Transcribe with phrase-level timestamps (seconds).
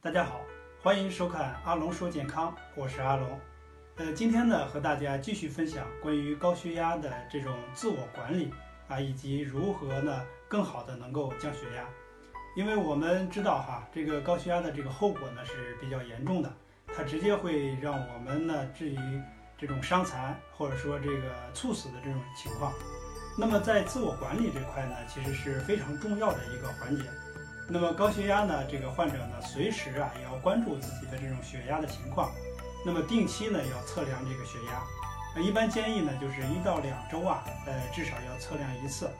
[0.00, 0.40] 大家好，
[0.82, 3.28] 欢迎收看阿龙说健康，我是阿龙。
[3.96, 8.52] 呃，今天呢，和大家继续分享关于高血压的这种自我管理
[8.88, 11.84] 啊，以及如何呢更好的能够降血压。
[12.56, 16.52] 因为我们知道哈，这个高血压的这个后果呢是比较严重的，
[16.86, 18.98] 它直接会让我们呢至于
[19.58, 21.22] 这种伤残或者说这个
[21.52, 22.72] 猝死的这种情况。
[23.36, 27.02] 那么在自我管理这块呢，其实是非常重要的一个环节。
[27.68, 32.32] 那么高血压呢，这个患者呢，随时啊也要关注自己的这种血压的情况，
[32.84, 34.82] 那么定期呢要测量这个血压，
[35.36, 39.10] 那，一般建议呢就是一到两周啊，呃至少要测量一次，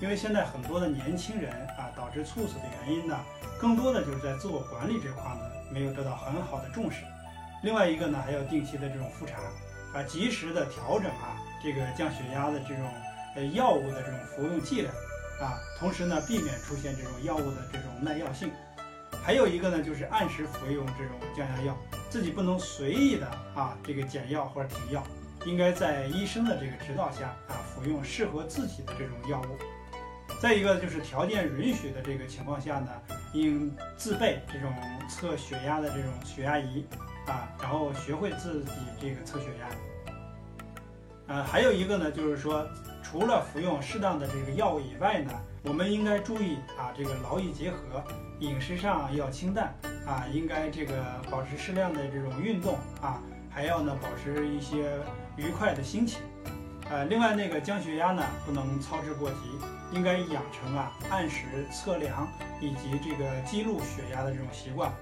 [0.00, 3.18] 因为现在很多的年轻人啊导致猝死的原因呢，
[3.58, 7.02] 更多的就是在自我管理这块呢没有得到很好的重视，
[7.64, 9.40] 另外一个呢还要定期的这种复查，
[9.96, 12.84] 啊及时的调整啊这个降血压的这种
[13.34, 14.92] 呃药物的这种服用剂量。
[15.38, 18.50] 啊，同时呢，避免出现这种药物的这种耐药性。
[19.22, 21.76] 还有一个呢，就是按时服用这种降压药，
[22.08, 25.02] 自己不能随意的啊这个减药或者停药，
[25.44, 29.58] 应该在医生的这个指导下啊服用适合自己的这种药物。
[30.40, 32.88] 再一个就是条件允许的这个情况下呢，
[33.34, 34.72] 应自备这种
[35.06, 36.86] 测血压的这种血压仪
[37.26, 40.14] 啊，然后学会自己这个测血压。
[41.28, 42.66] 呃，还有一个呢，就是说。
[43.08, 45.30] 除了服用适当的这个药物以外呢，
[45.62, 48.02] 我们应该注意啊，这个劳逸结合，
[48.40, 49.72] 饮食上要清淡
[50.04, 50.92] 啊，应该这个
[51.30, 54.98] 保持适量的这种运动啊，还要呢保持一些
[55.36, 56.20] 愉快的心情。
[56.90, 59.36] 呃，另外那个降血压呢，不能操之过急，
[59.92, 62.26] 应该养成啊按时测量
[62.60, 64.92] 以及这个记录血压的这种习惯。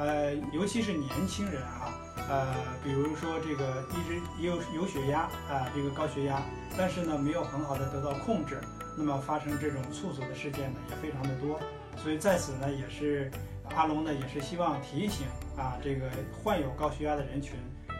[0.00, 1.92] 呃，尤其是年轻人啊。
[2.28, 6.40] 呃，比如说这个一直有有血压啊，这个高血压，
[6.78, 8.60] 但是呢没有很好的得到控制，
[8.96, 11.58] 那么发生这种猝死的事件呢也非常的多，
[11.96, 13.28] 所以在此呢也是
[13.74, 15.26] 阿龙呢也是希望提醒
[15.56, 16.08] 啊这个
[16.40, 17.54] 患有高血压的人群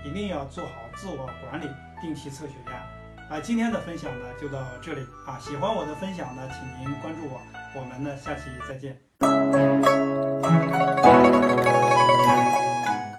[0.04, 1.66] 一定要做好自我管理，
[2.00, 3.34] 定期测血压。
[3.34, 7.40] 啊，今天的分享呢就到这里啊，喜欢我的分享呢，请您关注我，
[7.74, 10.29] 我们呢下期再见。